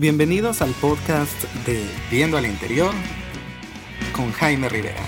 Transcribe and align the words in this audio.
Bienvenidos 0.00 0.62
al 0.62 0.70
podcast 0.80 1.44
de 1.66 1.84
Viendo 2.10 2.38
al 2.38 2.46
Interior 2.46 2.90
con 4.16 4.32
Jaime 4.32 4.70
Rivera. 4.70 5.02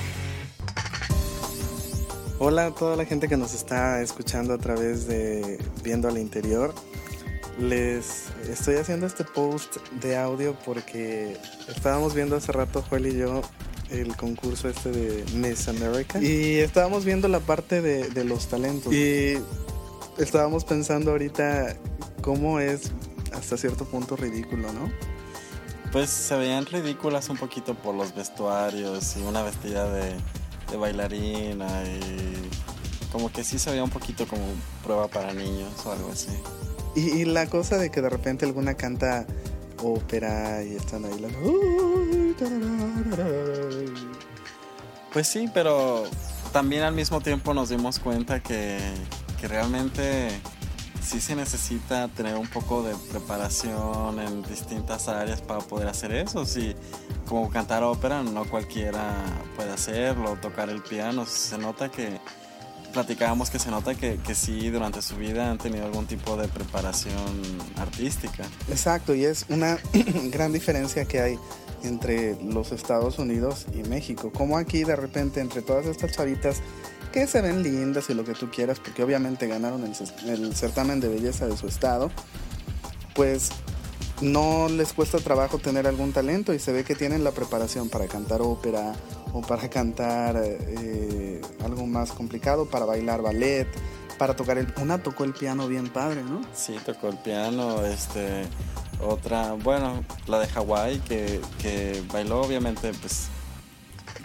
Hola 2.38 2.66
a 2.66 2.74
toda 2.74 2.94
la 2.96 3.06
gente 3.06 3.26
que 3.26 3.38
nos 3.38 3.54
está 3.54 4.02
escuchando 4.02 4.52
a 4.52 4.58
través 4.58 5.06
de 5.06 5.58
Viendo 5.82 6.08
al 6.08 6.18
Interior. 6.18 6.74
Les 7.58 8.26
estoy 8.50 8.74
haciendo 8.74 9.06
este 9.06 9.24
post 9.24 9.78
de 10.02 10.18
audio 10.18 10.54
porque 10.62 11.38
estábamos 11.74 12.14
viendo 12.14 12.36
hace 12.36 12.52
rato, 12.52 12.84
Joel 12.90 13.06
y 13.06 13.16
yo, 13.16 13.40
el 13.88 14.14
concurso 14.14 14.68
este 14.68 14.90
de 14.90 15.24
Miss 15.32 15.68
America. 15.68 16.22
Y 16.22 16.56
estábamos 16.56 17.06
viendo 17.06 17.28
la 17.28 17.40
parte 17.40 17.80
de, 17.80 18.10
de 18.10 18.24
los 18.24 18.46
talentos. 18.48 18.92
Y 18.92 19.38
estábamos 20.18 20.66
pensando 20.66 21.12
ahorita 21.12 21.78
cómo 22.20 22.60
es 22.60 22.92
hasta 23.42 23.56
cierto 23.56 23.84
punto 23.84 24.16
ridículo, 24.16 24.72
¿no? 24.72 24.90
Pues 25.90 26.08
se 26.08 26.36
veían 26.36 26.64
ridículas 26.64 27.28
un 27.28 27.36
poquito 27.36 27.74
por 27.74 27.94
los 27.94 28.14
vestuarios 28.14 29.16
y 29.16 29.22
una 29.22 29.42
vestida 29.42 29.90
de, 29.92 30.14
de 30.70 30.76
bailarina 30.76 31.82
y 31.84 32.48
como 33.10 33.30
que 33.30 33.44
sí 33.44 33.58
se 33.58 33.70
veía 33.70 33.84
un 33.84 33.90
poquito 33.90 34.26
como 34.26 34.42
prueba 34.82 35.08
para 35.08 35.34
niños 35.34 35.70
o 35.84 35.92
algo 35.92 36.10
así. 36.12 36.30
Y, 36.94 37.24
la 37.24 37.46
cosa 37.46 37.78
de 37.78 37.90
que 37.90 38.00
de 38.00 38.10
repente 38.10 38.44
alguna 38.44 38.74
canta 38.74 39.26
ópera 39.82 40.62
y 40.62 40.76
están 40.76 41.04
ahí 41.04 41.18
las... 41.18 41.32
Pues 45.12 45.26
sí, 45.26 45.50
pero 45.52 46.04
también 46.52 46.82
al 46.82 46.94
mismo 46.94 47.20
tiempo 47.20 47.54
nos 47.54 47.70
dimos 47.70 47.98
cuenta 47.98 48.40
que, 48.40 48.78
que 49.40 49.48
realmente 49.48 50.28
sí 51.02 51.20
se 51.20 51.34
necesita 51.34 52.08
tener 52.08 52.36
un 52.36 52.46
poco 52.46 52.82
de 52.82 52.94
preparación 53.10 54.20
en 54.20 54.42
distintas 54.42 55.08
áreas 55.08 55.40
para 55.40 55.60
poder 55.60 55.88
hacer 55.88 56.12
eso. 56.12 56.44
Si 56.46 56.74
como 57.28 57.50
cantar 57.50 57.82
ópera 57.82 58.22
no 58.22 58.44
cualquiera 58.44 59.14
puede 59.56 59.70
hacerlo, 59.70 60.36
tocar 60.40 60.70
el 60.70 60.82
piano, 60.82 61.26
se 61.26 61.58
nota 61.58 61.90
que 61.90 62.20
platicábamos 62.92 63.50
que 63.50 63.58
se 63.58 63.70
nota 63.70 63.94
que, 63.94 64.18
que, 64.18 64.34
sí 64.34 64.68
durante 64.68 65.00
su 65.00 65.16
vida 65.16 65.50
han 65.50 65.56
tenido 65.58 65.86
algún 65.86 66.06
tipo 66.06 66.36
de 66.36 66.46
preparación 66.48 67.42
artística. 67.78 68.44
Exacto, 68.68 69.14
y 69.14 69.24
es 69.24 69.46
una 69.48 69.78
gran 70.30 70.52
diferencia 70.52 71.06
que 71.06 71.20
hay 71.20 71.38
entre 71.84 72.42
los 72.42 72.72
Estados 72.72 73.18
Unidos 73.18 73.66
y 73.74 73.82
México. 73.88 74.32
Como 74.32 74.56
aquí 74.56 74.84
de 74.84 74.96
repente 74.96 75.40
entre 75.40 75.62
todas 75.62 75.86
estas 75.86 76.12
chavitas 76.12 76.60
que 77.12 77.26
se 77.26 77.40
ven 77.42 77.62
lindas 77.62 78.08
y 78.10 78.14
lo 78.14 78.24
que 78.24 78.32
tú 78.32 78.50
quieras, 78.50 78.80
porque 78.80 79.02
obviamente 79.02 79.46
ganaron 79.46 79.84
el, 79.84 80.30
el 80.30 80.54
certamen 80.56 81.00
de 81.00 81.08
belleza 81.08 81.46
de 81.46 81.56
su 81.56 81.66
estado, 81.66 82.10
pues 83.14 83.50
no 84.22 84.68
les 84.68 84.92
cuesta 84.92 85.18
trabajo 85.18 85.58
tener 85.58 85.86
algún 85.86 86.12
talento 86.12 86.54
y 86.54 86.58
se 86.58 86.72
ve 86.72 86.84
que 86.84 86.94
tienen 86.94 87.24
la 87.24 87.32
preparación 87.32 87.88
para 87.88 88.06
cantar 88.06 88.40
ópera 88.40 88.94
o 89.32 89.40
para 89.40 89.68
cantar 89.68 90.40
eh, 90.42 91.40
algo 91.64 91.86
más 91.86 92.12
complicado, 92.12 92.66
para 92.66 92.84
bailar 92.84 93.22
ballet, 93.22 93.66
para 94.18 94.36
tocar 94.36 94.58
el... 94.58 94.72
Una 94.80 95.02
tocó 95.02 95.24
el 95.24 95.32
piano 95.32 95.66
bien 95.66 95.88
padre, 95.88 96.22
¿no? 96.22 96.42
Sí, 96.54 96.76
tocó 96.84 97.08
el 97.08 97.18
piano, 97.18 97.84
este... 97.84 98.44
Otra, 99.02 99.52
bueno, 99.52 100.04
la 100.26 100.38
de 100.38 100.46
Hawái, 100.46 100.98
que, 101.00 101.40
que 101.60 102.02
bailó 102.12 102.42
obviamente, 102.42 102.92
pues 103.00 103.28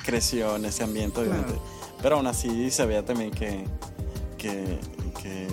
creció 0.06 0.56
en 0.56 0.66
ese 0.66 0.84
ambiente, 0.84 1.20
obviamente. 1.20 1.56
Pero 2.02 2.18
aún 2.18 2.28
así 2.28 2.70
se 2.72 2.86
veía 2.86 3.04
también 3.04 3.32
que, 3.32 3.66
que, 4.38 4.80
que 5.22 5.48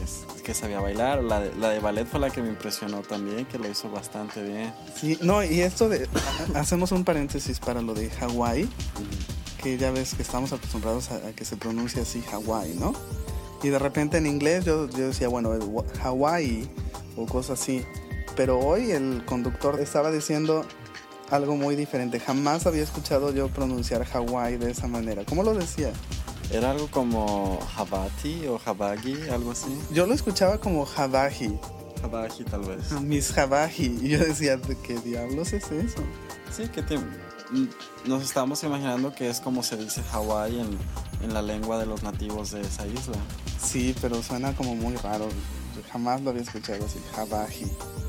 que 0.44 0.54
sabía 0.54 0.78
bailar. 0.78 1.24
La 1.24 1.40
de, 1.40 1.52
la 1.56 1.70
de 1.70 1.80
ballet 1.80 2.06
fue 2.06 2.20
la 2.20 2.30
que 2.30 2.40
me 2.40 2.48
impresionó 2.48 3.00
también, 3.02 3.46
que 3.46 3.58
lo 3.58 3.68
hizo 3.68 3.90
bastante 3.90 4.42
bien. 4.44 4.72
Sí, 4.94 5.18
no, 5.20 5.42
y 5.42 5.60
esto 5.60 5.88
de. 5.88 6.08
hacemos 6.54 6.92
un 6.92 7.02
paréntesis 7.02 7.58
para 7.58 7.82
lo 7.82 7.94
de 7.94 8.10
Hawái, 8.10 8.68
que 9.60 9.76
ya 9.76 9.90
ves 9.90 10.14
que 10.14 10.22
estamos 10.22 10.52
acostumbrados 10.52 11.10
a, 11.10 11.32
que 11.32 11.44
se 11.44 11.56
pronuncie 11.56 12.02
así 12.02 12.22
Hawái, 12.22 12.74
¿no? 12.78 12.92
Y 13.62 13.70
de 13.70 13.78
repente 13.78 14.18
en 14.18 14.26
inglés 14.26 14.64
yo, 14.64 14.88
yo 14.90 15.08
decía, 15.08 15.28
bueno, 15.28 15.58
Hawái 16.02 16.68
o 17.16 17.26
cosas 17.26 17.60
así. 17.60 17.84
Pero 18.36 18.58
hoy 18.58 18.90
el 18.90 19.24
conductor 19.24 19.80
estaba 19.80 20.10
diciendo 20.10 20.64
algo 21.30 21.56
muy 21.56 21.76
diferente. 21.76 22.20
Jamás 22.20 22.66
había 22.66 22.82
escuchado 22.82 23.32
yo 23.32 23.48
pronunciar 23.48 24.04
Hawái 24.04 24.56
de 24.56 24.70
esa 24.70 24.88
manera. 24.88 25.24
¿Cómo 25.24 25.42
lo 25.42 25.54
decía? 25.54 25.92
Era 26.50 26.72
algo 26.72 26.88
como 26.88 27.58
Habati 27.76 28.46
o 28.46 28.60
Habagi, 28.64 29.16
algo 29.30 29.52
así. 29.52 29.76
Yo 29.90 30.06
lo 30.06 30.14
escuchaba 30.14 30.58
como 30.58 30.86
Habaji. 30.86 31.58
Habaji, 32.02 32.44
tal 32.44 32.60
vez. 32.62 32.92
Ah, 32.92 33.00
Miss 33.00 33.36
Habaji. 33.36 33.98
Y 34.02 34.08
yo 34.10 34.18
decía, 34.18 34.60
¿qué 34.86 34.98
diablos 35.00 35.52
es 35.52 35.70
eso? 35.72 36.02
Sí, 36.54 36.68
que 36.68 36.82
nos 38.06 38.22
estamos 38.22 38.62
imaginando 38.62 39.14
que 39.14 39.30
es 39.30 39.40
como 39.40 39.62
se 39.62 39.76
dice 39.76 40.02
Hawái 40.02 40.60
en, 40.60 40.78
en 41.22 41.34
la 41.34 41.42
lengua 41.42 41.78
de 41.78 41.86
los 41.86 42.02
nativos 42.02 42.50
de 42.50 42.60
esa 42.60 42.86
isla. 42.86 43.16
Sí, 43.62 43.94
pero 44.00 44.22
suena 44.22 44.54
como 44.54 44.74
muy 44.74 44.96
raro. 44.96 45.28
jamás 45.90 46.20
lo 46.20 46.30
había 46.30 46.42
escuchado 46.42 46.84
así, 46.84 47.00
Habaji. 47.16 47.66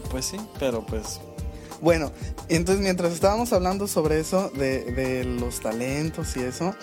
Pues 0.10 0.26
sí, 0.26 0.38
pero 0.60 0.86
pues 0.86 1.20
bueno, 1.82 2.12
entonces 2.50 2.82
mientras 2.84 3.14
estábamos 3.14 3.54
hablando 3.54 3.88
sobre 3.88 4.20
eso, 4.20 4.50
de, 4.50 4.86
de, 4.86 5.26
los 5.26 5.60
talentos 5.60 6.36
y 6.38 6.42
eso, 6.42 6.74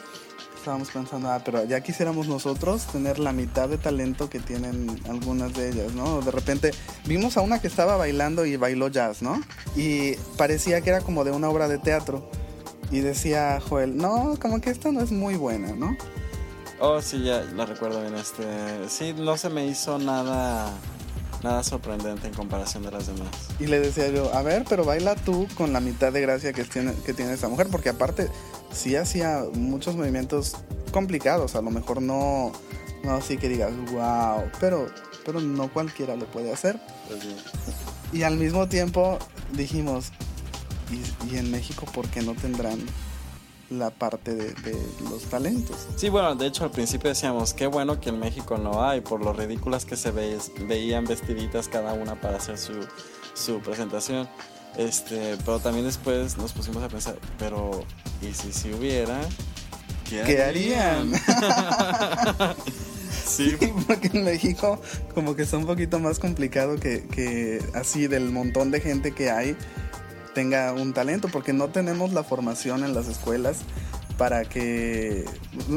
estábamos 0.57 0.91
pensando, 0.91 1.31
ah, 1.31 1.41
pero 1.45 1.65
ya 1.65 1.81
quisiéramos 1.81 2.29
nosotros 2.29 2.87
tener 2.87 3.19
la 3.19 3.33
mitad 3.33 3.69
de 3.69 3.79
talento 3.79 4.31
que 4.31 4.39
tienen 4.39 4.89
algunas 5.09 5.55
de 5.55 5.71
ellas, 5.71 5.93
¿no? 5.95 6.21
De 6.21 6.31
repente 6.31 6.71
vimos 7.05 7.37
a 7.37 7.41
una 7.41 7.61
que 7.61 7.67
estaba 7.67 7.97
bailando 7.97 8.47
y 8.47 8.57
bailó 8.57 8.89
jazz, 8.89 9.23
¿no? 9.23 9.41
Y 9.75 10.15
parecía 10.37 10.81
que 10.83 10.91
era 10.91 11.01
como 11.01 11.25
de 11.25 11.33
una 11.33 11.49
obra 11.49 11.69
de 11.69 11.79
teatro. 11.79 12.31
Y 12.93 13.01
decía 13.01 13.59
Joel, 13.67 13.97
no, 13.97 14.35
como 14.41 14.61
que 14.61 14.71
esta 14.71 14.93
no 14.93 15.01
es 15.01 15.11
muy 15.11 15.35
buena, 15.35 15.73
¿no? 15.73 15.97
Oh, 16.79 17.01
sí, 17.01 17.25
ya 17.25 17.43
la 17.43 17.65
recuerdo 17.65 18.01
bien. 18.03 18.15
Este, 18.15 18.45
sí, 18.89 19.15
no 19.17 19.37
se 19.37 19.49
me 19.49 19.67
hizo 19.67 19.99
nada 19.99 20.73
nada 21.43 21.63
sorprendente 21.63 22.27
en 22.29 22.35
comparación 22.35 22.83
de 22.85 22.91
las 22.91 23.07
demás. 23.07 23.29
Y 23.59 23.67
le 23.67 23.81
decía 23.81 24.09
yo, 24.09 24.33
a 24.35 24.43
ver, 24.43 24.65
pero 24.69 24.85
baila 24.85 25.15
tú 25.15 25.47
con 25.55 25.73
la 25.73 25.81
mitad 25.81 26.13
de 26.13 26.21
gracia 26.21 26.53
que 26.53 26.65
tiene, 26.65 26.93
que 27.05 27.13
tiene 27.13 27.33
esta 27.33 27.49
mujer, 27.49 27.69
porque 27.71 27.89
aparte 27.89 28.29
sí 28.73 28.97
hacía 28.97 29.45
muchos 29.55 29.97
movimientos 29.97 30.57
complicados, 30.93 31.55
a 31.55 31.63
lo 31.63 31.71
mejor 31.71 32.03
no, 32.03 32.53
no 33.05 33.15
así 33.15 33.37
que 33.37 33.49
digas, 33.49 33.73
wow, 33.93 34.45
pero, 34.61 34.87
pero 35.25 35.41
no 35.41 35.73
cualquiera 35.73 36.17
lo 36.17 36.27
puede 36.27 36.53
hacer. 36.53 36.81
Pues 37.09 37.21
y 38.13 38.23
al 38.25 38.37
mismo 38.37 38.69
tiempo 38.69 39.19
dijimos, 39.53 40.13
¿y, 40.91 41.35
y 41.35 41.39
en 41.39 41.51
México 41.51 41.87
por 41.93 42.09
qué 42.09 42.23
no 42.23 42.35
tendrán 42.35 42.79
la 43.73 43.91
parte 43.91 44.35
de, 44.35 44.77
los 45.11 45.23
talentos. 45.25 45.89
Sí, 45.97 46.09
bueno, 46.09 46.35
de 46.35 46.47
hecho 46.47 46.65
al 46.65 46.71
principio 46.71 47.09
decíamos, 47.09 47.55
qué 47.55 47.67
bueno 47.67 48.01
que 48.01 48.11
en 48.11 48.19
México 48.19 48.59
no 48.59 48.85
hay, 48.85 49.01
por 49.01 49.23
lo 49.23 49.33
ridículas 49.33 49.85
que 49.85 49.97
se 49.97 50.11
veían 50.11 51.05
vestiditas 51.05 51.69
cada 51.69 51.95
una 51.95 52.21
para 52.21 52.37
hacer 52.37 52.59
su, 52.59 52.75
su 53.35 53.61
presentación. 53.61 54.29
Este, 54.77 55.37
pero 55.45 55.59
también 55.59 55.85
después 55.85 56.39
nos 56.39 56.53
pusimos 56.53 56.83
a 56.83 56.89
pensar, 56.89 57.17
pero 57.39 57.85
¿y 58.23 58.33
si, 58.33 58.53
si 58.53 58.73
hubiera? 58.73 59.21
¿Qué, 60.09 60.43
harían? 60.43 61.13
sí. 63.27 63.57
porque 63.87 64.11
en 64.13 64.25
México 64.25 64.81
como 65.15 65.35
que 65.35 65.43
es 65.43 65.53
un 65.53 65.67
poquito 65.67 65.99
más 65.99 66.19
complicado 66.19 66.77
que, 66.77 67.07
que 67.07 67.63
así 67.75 68.07
del 68.07 68.31
montón 68.31 68.71
de 68.71 68.81
gente 68.81 69.13
que 69.13 69.31
hay 69.31 69.57
tenga 70.35 70.73
un 70.73 70.93
talento, 70.93 71.29
porque 71.29 71.53
no 71.53 71.69
tenemos 71.69 72.13
la 72.13 72.23
formación 72.23 72.85
en 72.85 72.95
las 72.95 73.09
escuelas 73.09 73.59
para 74.19 74.45
que 74.45 75.25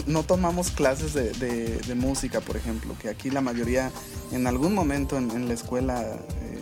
no 0.06 0.24
tomamos 0.24 0.72
clases 0.72 1.14
de, 1.14 1.96
música, 1.96 2.42
por 2.42 2.58
ejemplo, 2.58 2.96
que 3.02 3.10
aquí 3.10 3.30
la 3.30 3.42
mayoría 3.42 3.92
en 4.32 4.48
algún 4.48 4.74
momento 4.74 5.18
en, 5.18 5.48
la 5.48 5.54
escuela 5.54 6.02
eh, 6.02 6.62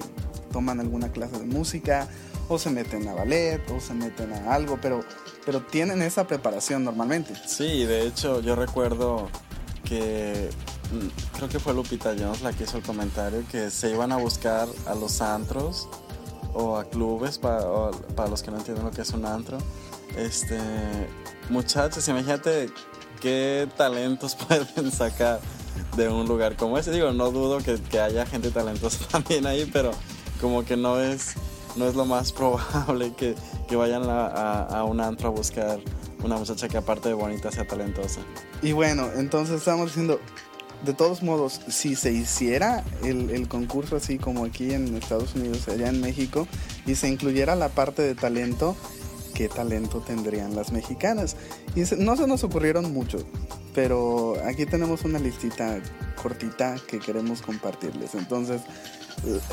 toman 0.52 0.80
alguna 0.80 1.12
clase 1.12 1.40
de 1.40 1.46
música 1.46 2.08
o 2.48 2.60
se 2.60 2.70
meten 2.70 3.08
a 3.08 3.14
ballet 3.14 3.62
o 3.72 3.80
se 3.80 3.94
meten 3.94 4.34
a 4.34 4.54
algo, 4.54 4.78
pero, 4.82 5.04
pero 5.46 5.62
tienen 5.62 6.02
esa 6.02 6.28
preparación 6.28 6.84
normalmente. 6.84 7.34
Sí, 7.48 7.86
de 7.86 8.06
hecho 8.06 8.42
yo 8.42 8.56
recuerdo 8.56 9.30
que 9.84 10.50
mm, 10.92 11.36
creo 11.38 11.50
que 11.50 11.60
fue 11.60 11.74
Lupita 11.74 12.16
Jones 12.18 12.42
la 12.42 12.54
que 12.54 12.64
hizo 12.64 12.78
el 12.78 12.84
comentario 12.84 13.44
que 13.52 13.72
se 13.72 13.92
iban 13.92 14.12
a 14.12 14.18
buscar 14.18 14.68
a 14.86 14.96
los 14.96 15.22
antros 15.22 15.90
o 16.54 16.78
a 16.78 16.86
clubes 16.86 17.38
para, 17.38 17.92
para 18.16 18.30
los 18.30 18.44
que 18.44 18.52
no 18.52 18.58
entienden 18.58 18.86
lo 18.86 18.92
que 18.92 19.02
es 19.02 19.10
un 19.12 19.26
antro. 19.26 19.58
Este, 20.16 20.60
muchachos, 21.50 22.08
imagínate 22.08 22.70
qué 23.22 23.68
talentos 23.76 24.36
pueden 24.48 24.92
sacar 24.92 25.40
de 25.96 26.10
un 26.10 26.28
lugar 26.28 26.56
como 26.56 26.78
ese. 26.78 26.92
Digo, 26.92 27.12
no 27.12 27.32
dudo 27.32 27.60
que, 27.60 27.76
que 27.76 28.00
haya 28.00 28.26
gente 28.26 28.52
talentosa 28.52 29.06
también 29.12 29.46
ahí, 29.48 29.70
pero 29.72 29.92
como 30.42 30.64
que 30.66 30.78
no 30.78 31.00
es, 31.00 31.34
no 31.76 31.88
es 31.88 31.96
lo 31.96 32.06
más 32.06 32.32
probable 32.34 33.14
que, 33.14 33.36
que 33.68 33.76
vayan 33.76 34.04
a, 34.10 34.64
a, 34.64 34.84
un 34.84 35.02
antro 35.02 35.30
a 35.30 35.32
buscar 35.32 35.80
una 36.24 36.38
muchacha 36.38 36.70
que 36.70 36.78
aparte 36.78 37.10
de 37.10 37.16
bonita 37.16 37.52
sea 37.52 37.68
talentosa. 37.68 38.22
Y 38.62 38.72
bueno, 38.72 39.10
entonces 39.16 39.58
estamos 39.58 39.88
diciendo, 39.88 40.20
de 40.86 40.94
todos 40.94 41.24
modos, 41.24 41.62
si 41.68 41.96
se 41.96 42.12
hiciera 42.12 42.84
el, 43.04 43.30
el, 43.30 43.48
concurso 43.48 43.96
así 43.96 44.18
como 44.18 44.44
aquí 44.46 44.74
en 44.74 44.96
Estados 44.96 45.36
Unidos, 45.36 45.68
allá 45.68 45.90
en 45.90 46.02
México, 46.02 46.48
y 46.86 46.96
se 46.96 47.08
incluyera 47.08 47.56
la 47.56 47.70
parte 47.70 48.02
de 48.02 48.16
talento, 48.16 48.76
¿qué 49.34 49.48
talento 49.48 50.00
tendrían 50.00 50.56
las 50.56 50.72
mexicanas? 50.72 51.36
Y 51.76 51.82
no 51.98 52.18
se 52.18 52.28
nos 52.28 52.44
ocurrieron 52.44 52.92
mucho, 52.94 53.26
pero 53.74 54.36
aquí 54.46 54.66
tenemos 54.66 55.04
una 55.04 55.20
listita 55.20 55.80
cortita 56.22 56.76
que 56.88 57.00
queremos 57.00 57.42
compartirles. 57.42 58.16
Entonces, 58.16 58.62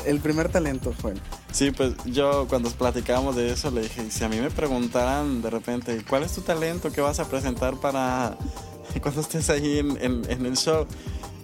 el 0.05 0.19
primer 0.19 0.49
talento 0.49 0.93
fue. 0.93 1.13
Sí, 1.51 1.71
pues 1.71 1.93
yo 2.05 2.47
cuando 2.49 2.69
platicábamos 2.71 3.35
de 3.35 3.51
eso 3.51 3.71
le 3.71 3.81
dije, 3.81 4.09
si 4.11 4.23
a 4.23 4.29
mí 4.29 4.39
me 4.39 4.51
preguntaran 4.51 5.41
de 5.41 5.49
repente, 5.49 6.03
¿cuál 6.07 6.23
es 6.23 6.33
tu 6.33 6.41
talento 6.41 6.91
que 6.91 7.01
vas 7.01 7.19
a 7.19 7.27
presentar 7.27 7.77
para 7.77 8.37
cuando 9.01 9.21
estés 9.21 9.49
ahí 9.49 9.79
en, 9.79 9.97
en 10.01 10.45
el 10.45 10.57
show? 10.57 10.85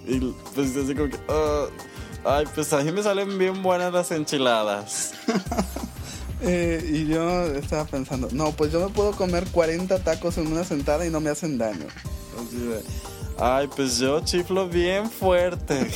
Y 0.07 0.19
pues 0.55 0.75
así 0.75 0.95
como 0.95 1.09
que, 1.09 1.19
ah, 1.27 1.65
ay, 2.23 2.45
pues 2.53 2.71
a 2.73 2.81
mí 2.81 2.91
me 2.91 3.03
salen 3.03 3.37
bien 3.37 3.61
buenas 3.61 3.91
las 3.91 4.11
enchiladas. 4.11 5.13
eh, 6.41 6.83
y 6.89 7.07
yo 7.07 7.45
estaba 7.47 7.85
pensando, 7.85 8.29
no, 8.31 8.51
pues 8.51 8.71
yo 8.71 8.79
me 8.79 8.93
puedo 8.93 9.11
comer 9.11 9.45
40 9.51 9.99
tacos 9.99 10.37
en 10.37 10.47
una 10.47 10.63
sentada 10.63 11.05
y 11.05 11.09
no 11.09 11.19
me 11.19 11.29
hacen 11.29 11.57
daño. 11.57 11.85
Así 12.37 12.57
de, 12.57 12.81
ay, 13.37 13.67
pues 13.75 13.97
yo 13.97 14.21
chiflo 14.21 14.69
bien 14.69 15.09
fuerte. 15.09 15.91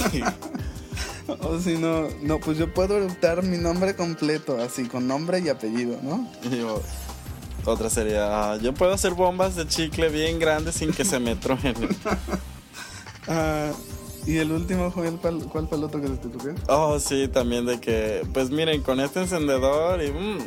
o 1.40 1.60
si 1.60 1.78
no, 1.78 2.10
no, 2.22 2.40
pues 2.40 2.58
yo 2.58 2.74
puedo 2.74 2.98
eructar 2.98 3.44
mi 3.44 3.58
nombre 3.58 3.96
completo, 3.96 4.62
así, 4.62 4.86
con 4.86 5.08
nombre 5.08 5.40
y 5.40 5.50
apellido, 5.50 6.00
¿no? 6.02 6.28
Y 6.44 6.58
yo, 6.58 6.82
otra 7.66 7.90
sería, 7.90 8.52
ah, 8.52 8.58
yo 8.58 8.74
puedo 8.74 8.92
hacer 8.92 9.14
bombas 9.14 9.56
de 9.56 9.68
chicle 9.68 10.10
bien 10.10 10.40
grandes 10.40 10.76
sin 10.76 10.92
que 10.92 11.06
se 11.06 11.20
me 11.20 11.36
truenen. 11.36 11.76
Ah, 13.28 13.72
¿Y 14.26 14.38
el 14.38 14.52
último, 14.52 14.92
Joel, 14.92 15.16
cuál, 15.16 15.40
cuál 15.46 15.68
fue 15.68 15.78
el 15.78 15.84
otro 15.84 16.00
que 16.00 16.08
se 16.08 16.18
te 16.18 16.28
ocurrió? 16.28 16.56
Oh, 16.68 17.00
sí, 17.00 17.28
también 17.28 17.66
de 17.66 17.80
que, 17.80 18.22
pues 18.34 18.52
miren, 18.52 18.84
con 18.84 19.00
este 19.00 19.22
encendedor 19.22 20.04
y 20.04 20.12
mmm, 20.12 20.38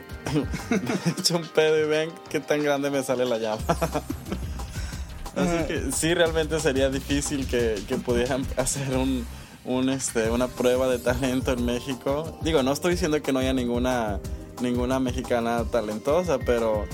he 0.70 1.20
hecho 1.20 1.36
un 1.36 1.46
pedo 1.48 1.84
y 1.84 1.88
ven 1.88 2.10
qué 2.28 2.40
tan 2.40 2.62
grande 2.62 2.90
me 2.90 3.02
sale 3.02 3.24
la 3.24 3.38
llama. 3.38 3.62
Así 5.36 5.66
que 5.66 5.92
sí, 5.92 6.14
realmente 6.14 6.60
sería 6.60 6.88
difícil 6.88 7.48
que, 7.48 7.82
que 7.88 7.96
pudieran 7.96 8.46
hacer 8.56 8.96
un, 8.96 9.26
un, 9.64 9.88
este, 9.88 10.30
una 10.30 10.46
prueba 10.46 10.88
de 10.88 10.98
talento 10.98 11.52
en 11.52 11.64
México. 11.64 12.38
Digo, 12.42 12.62
no 12.62 12.72
estoy 12.72 12.92
diciendo 12.92 13.20
que 13.22 13.32
no 13.32 13.40
haya 13.40 13.52
ninguna, 13.52 14.20
ninguna 14.60 15.00
mexicana 15.00 15.64
talentosa, 15.64 16.38
pero 16.38 16.84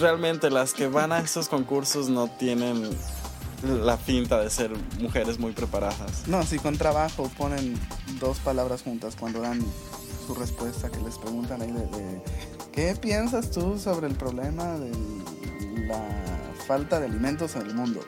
realmente 0.00 0.50
las 0.50 0.72
que 0.72 0.86
van 0.86 1.12
a 1.12 1.18
esos 1.18 1.48
concursos 1.48 2.08
no 2.08 2.28
tienen 2.28 2.90
la 3.84 3.96
finta 3.96 4.40
de 4.40 4.50
ser 4.50 4.70
mujeres 5.00 5.38
muy 5.38 5.52
preparadas. 5.52 6.26
No, 6.26 6.44
si 6.44 6.58
con 6.58 6.76
trabajo 6.76 7.30
ponen 7.36 7.74
dos 8.20 8.38
palabras 8.38 8.82
juntas 8.82 9.16
cuando 9.18 9.40
dan 9.40 9.60
su 10.26 10.34
respuesta, 10.34 10.90
que 10.90 11.00
les 11.00 11.18
preguntan 11.18 11.62
ahí 11.62 11.72
de, 11.72 12.22
¿qué 12.72 12.96
piensas 12.96 13.50
tú 13.50 13.78
sobre 13.78 14.06
el 14.06 14.14
problema 14.14 14.78
de 14.78 14.92
la 15.86 16.00
falta 16.66 16.98
de 17.00 17.06
alimentos 17.06 17.56
en 17.56 17.62
el 17.62 17.74
mundo? 17.74 18.00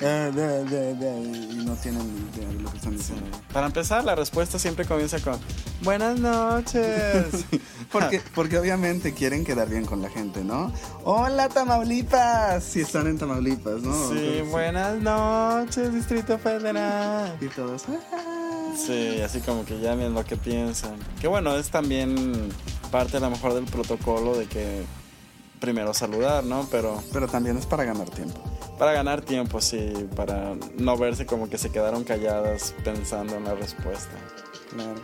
Y 0.00 1.64
no 1.64 1.74
tienen 1.76 2.30
idea 2.34 2.48
de 2.48 2.54
lo 2.54 2.70
que 2.70 2.76
están 2.76 2.96
diciendo. 2.96 3.26
Para 3.52 3.66
empezar, 3.66 4.04
la 4.04 4.14
respuesta 4.14 4.58
siempre 4.58 4.84
comienza 4.84 5.18
con 5.20 5.38
Buenas 5.82 6.18
noches. 6.18 7.44
porque, 7.92 8.20
porque 8.34 8.58
obviamente 8.58 9.12
quieren 9.12 9.44
quedar 9.44 9.68
bien 9.68 9.84
con 9.84 10.00
la 10.00 10.08
gente, 10.08 10.42
¿no? 10.42 10.72
Hola 11.04 11.48
Tamaulipas. 11.48 12.64
Si 12.64 12.80
están 12.80 13.06
en 13.06 13.18
Tamaulipas, 13.18 13.82
¿no? 13.82 14.10
Sí, 14.10 14.42
buenas 14.50 15.00
noches, 15.00 15.92
Distrito 15.92 16.38
Federal. 16.38 17.36
Y 17.40 17.48
todos. 17.48 17.84
Ah". 18.12 18.72
Sí, 18.76 19.20
así 19.20 19.40
como 19.40 19.64
que 19.64 19.78
ya 19.80 19.94
ven 19.94 20.14
lo 20.14 20.24
que 20.24 20.36
piensan. 20.36 20.96
Que 21.20 21.28
bueno, 21.28 21.54
es 21.56 21.68
también 21.68 22.50
parte 22.90 23.18
a 23.18 23.20
lo 23.20 23.30
mejor 23.30 23.54
del 23.54 23.64
protocolo 23.64 24.36
de 24.36 24.46
que 24.46 24.84
primero 25.60 25.94
saludar, 25.94 26.44
¿no? 26.44 26.66
Pero... 26.70 27.02
Pero 27.12 27.28
también 27.28 27.56
es 27.56 27.66
para 27.66 27.84
ganar 27.84 28.08
tiempo. 28.10 28.40
Para 28.78 28.92
ganar 28.92 29.22
tiempo, 29.22 29.60
sí, 29.60 29.92
para 30.16 30.54
no 30.76 30.96
verse 30.96 31.26
como 31.26 31.48
que 31.48 31.58
se 31.58 31.70
quedaron 31.70 32.04
calladas 32.04 32.74
pensando 32.82 33.36
en 33.36 33.44
la 33.44 33.54
respuesta. 33.54 34.14
Claro. 34.70 35.00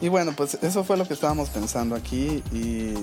Y 0.00 0.08
bueno, 0.08 0.32
pues 0.36 0.58
eso 0.62 0.84
fue 0.84 0.96
lo 0.96 1.06
que 1.08 1.14
estábamos 1.14 1.48
pensando 1.48 1.96
aquí 1.96 2.42
y 2.52 2.94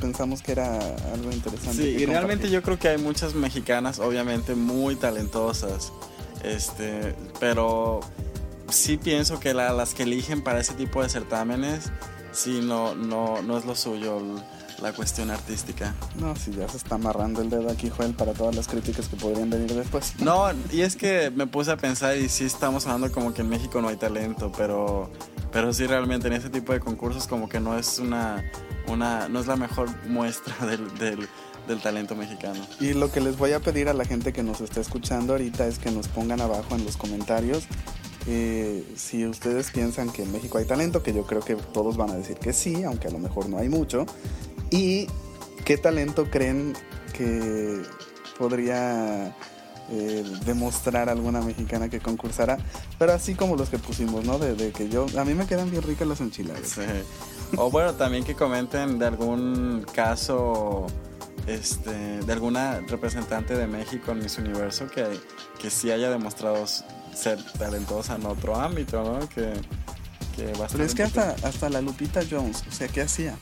pensamos 0.00 0.42
que 0.42 0.52
era 0.52 0.76
algo 1.12 1.30
interesante. 1.30 1.82
Sí, 1.82 1.96
y 2.00 2.06
realmente 2.06 2.50
yo 2.50 2.62
creo 2.62 2.78
que 2.78 2.88
hay 2.88 2.98
muchas 2.98 3.34
mexicanas, 3.34 4.00
obviamente 4.00 4.56
muy 4.56 4.96
talentosas, 4.96 5.92
este, 6.42 7.14
pero 7.38 8.00
sí 8.68 8.96
pienso 8.96 9.38
que 9.38 9.54
las 9.54 9.94
que 9.94 10.02
eligen 10.02 10.42
para 10.42 10.58
ese 10.60 10.74
tipo 10.74 11.02
de 11.02 11.08
certámenes, 11.08 11.90
sí, 12.32 12.60
no, 12.62 12.96
no, 12.96 13.42
no 13.42 13.56
es 13.56 13.64
lo 13.64 13.76
suyo 13.76 14.20
la 14.80 14.92
cuestión 14.92 15.30
artística. 15.30 15.94
No, 16.18 16.34
si 16.36 16.52
ya 16.52 16.68
se 16.68 16.76
está 16.76 16.96
amarrando 16.96 17.42
el 17.42 17.50
dedo 17.50 17.70
aquí, 17.70 17.90
Joel, 17.90 18.14
para 18.14 18.32
todas 18.32 18.54
las 18.54 18.68
críticas 18.68 19.08
que 19.08 19.16
podrían 19.16 19.50
venir 19.50 19.74
después. 19.74 20.14
No, 20.20 20.46
y 20.72 20.82
es 20.82 20.96
que 20.96 21.30
me 21.30 21.46
puse 21.46 21.70
a 21.70 21.76
pensar 21.76 22.16
y 22.16 22.28
sí 22.28 22.44
estamos 22.44 22.86
hablando 22.86 23.12
como 23.12 23.34
que 23.34 23.42
en 23.42 23.48
México 23.48 23.80
no 23.80 23.88
hay 23.88 23.96
talento, 23.96 24.52
pero, 24.56 25.10
pero 25.52 25.72
sí 25.72 25.86
realmente 25.86 26.28
en 26.28 26.34
ese 26.34 26.50
tipo 26.50 26.72
de 26.72 26.80
concursos 26.80 27.26
como 27.26 27.48
que 27.48 27.60
no 27.60 27.78
es 27.78 27.98
una, 27.98 28.44
una 28.88 29.28
no 29.28 29.40
es 29.40 29.46
la 29.46 29.56
mejor 29.56 29.88
muestra 30.06 30.54
del, 30.66 30.96
del, 30.98 31.28
del 31.68 31.80
talento 31.80 32.14
mexicano. 32.14 32.60
Y 32.80 32.94
lo 32.94 33.10
que 33.12 33.20
les 33.20 33.36
voy 33.36 33.52
a 33.52 33.60
pedir 33.60 33.88
a 33.88 33.94
la 33.94 34.04
gente 34.04 34.32
que 34.32 34.42
nos 34.42 34.60
está 34.60 34.80
escuchando 34.80 35.34
ahorita 35.34 35.66
es 35.66 35.78
que 35.78 35.90
nos 35.90 36.08
pongan 36.08 36.40
abajo 36.40 36.74
en 36.74 36.84
los 36.84 36.96
comentarios 36.96 37.66
eh, 38.26 38.84
si 38.96 39.26
ustedes 39.26 39.70
piensan 39.70 40.10
que 40.10 40.22
en 40.22 40.32
México 40.32 40.58
hay 40.58 40.66
talento, 40.66 41.02
que 41.02 41.14
yo 41.14 41.24
creo 41.24 41.40
que 41.40 41.56
todos 41.56 41.96
van 41.96 42.10
a 42.10 42.14
decir 42.14 42.36
que 42.36 42.52
sí, 42.52 42.84
aunque 42.84 43.08
a 43.08 43.10
lo 43.10 43.18
mejor 43.18 43.48
no 43.48 43.58
hay 43.58 43.68
mucho, 43.68 44.06
¿Y 44.70 45.06
qué 45.64 45.76
talento 45.76 46.30
creen 46.30 46.74
que 47.12 47.82
podría 48.38 49.36
eh, 49.90 50.24
demostrar 50.44 51.08
alguna 51.08 51.40
mexicana 51.40 51.88
que 51.88 52.00
concursara? 52.00 52.58
Pero 52.98 53.12
así 53.12 53.34
como 53.34 53.56
los 53.56 53.68
que 53.68 53.78
pusimos, 53.78 54.24
¿no? 54.24 54.38
De, 54.38 54.70
que 54.72 54.88
yo, 54.88 55.06
a 55.18 55.24
mí 55.24 55.34
me 55.34 55.46
quedan 55.46 55.70
bien 55.70 55.82
ricas 55.82 56.06
las 56.06 56.20
enchiladas. 56.20 56.78
O 57.56 57.70
bueno, 57.70 57.94
también 57.94 58.24
que 58.24 58.34
comenten 58.34 58.98
de 58.98 59.06
algún 59.06 59.84
caso 59.92 60.86
este, 61.46 62.20
de 62.20 62.32
alguna 62.32 62.80
representante 62.86 63.56
de 63.56 63.66
México 63.66 64.12
en 64.12 64.20
Miss 64.20 64.38
Universo 64.38 64.86
que, 64.88 65.04
que 65.60 65.70
sí 65.70 65.90
haya 65.90 66.10
demostrado 66.10 66.64
ser 66.66 67.42
talentosa 67.58 68.14
en 68.14 68.26
otro 68.26 68.54
ámbito, 68.54 69.02
¿no? 69.02 69.28
Que, 69.28 69.52
que 70.36 70.52
Pero 70.70 70.84
es 70.84 70.94
que 70.94 71.02
hasta, 71.02 71.34
hasta 71.42 71.68
la 71.68 71.80
Lupita 71.80 72.20
Jones, 72.28 72.62
o 72.68 72.72
sea, 72.72 72.86
¿qué 72.86 73.02
hacía? 73.02 73.36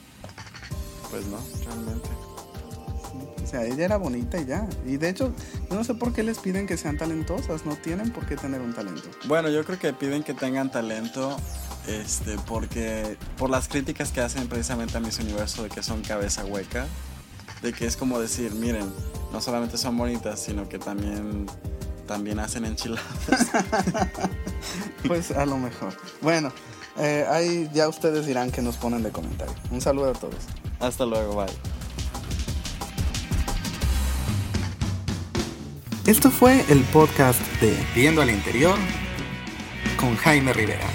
Pues 1.11 1.27
no, 1.27 1.39
realmente. 1.65 2.09
O 3.43 3.47
sea, 3.51 3.65
ella 3.65 3.87
era 3.87 3.97
bonita 3.97 4.39
y 4.39 4.45
ya. 4.45 4.69
Y 4.85 4.99
de 4.99 5.09
hecho, 5.09 5.33
yo 5.71 5.77
no 5.77 5.83
sé 5.83 5.95
por 5.95 6.13
qué 6.13 6.23
les 6.23 6.39
piden 6.39 6.67
que 6.67 6.77
sean 6.77 6.99
talentosas, 6.99 7.65
no 7.65 7.77
tienen 7.77 8.11
por 8.11 8.27
qué 8.27 8.37
tener 8.37 8.61
un 8.61 8.75
talento. 8.75 9.09
Bueno, 9.27 9.49
yo 9.49 9.65
creo 9.65 9.79
que 9.79 9.93
piden 9.95 10.23
que 10.23 10.35
tengan 10.35 10.71
talento 10.71 11.37
este, 11.87 12.37
porque 12.47 13.17
por 13.39 13.49
las 13.49 13.69
críticas 13.69 14.13
que 14.13 14.21
hacen 14.21 14.49
precisamente 14.49 14.99
a 14.99 15.01
Miss 15.01 15.19
Universo 15.19 15.63
de 15.63 15.71
que 15.71 15.83
son 15.83 16.03
cabeza 16.03 16.45
hueca, 16.45 16.87
de 17.63 17.73
que 17.73 17.87
es 17.87 17.97
como 17.97 18.21
decir, 18.21 18.53
miren, 18.53 18.93
no 19.33 19.41
solamente 19.41 19.79
son 19.79 19.97
bonitas, 19.97 20.41
sino 20.41 20.69
que 20.69 20.79
también 20.79 21.47
también 22.07 22.39
hacen 22.39 22.65
enchiladas. 22.65 23.07
pues 25.07 25.31
a 25.31 25.47
lo 25.47 25.59
mejor. 25.59 25.95
Bueno, 26.21 26.53
eh, 26.99 27.27
ahí 27.31 27.71
ya 27.73 27.89
ustedes 27.89 28.27
dirán 28.27 28.51
que 28.51 28.63
nos 28.63 28.77
ponen 28.77 29.03
de 29.03 29.11
comentario. 29.11 29.55
Un 29.71 29.81
saludo 29.81 30.11
a 30.11 30.15
todos. 30.15 30.45
Hasta 30.81 31.07
luego, 31.07 31.35
bye. 31.35 31.47
Esto 36.07 36.31
fue 36.31 36.65
el 36.71 36.83
podcast 36.85 37.41
de 37.61 37.77
Viendo 37.95 38.23
al 38.23 38.31
Interior 38.31 38.79
con 39.99 40.17
Jaime 40.17 40.53
Rivera. 40.53 40.87